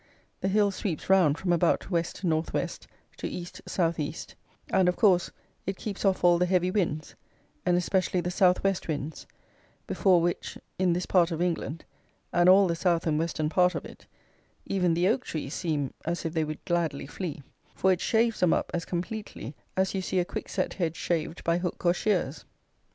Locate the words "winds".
6.71-7.13, 8.87-9.27